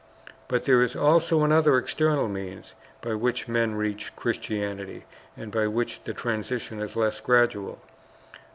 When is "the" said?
6.05-6.13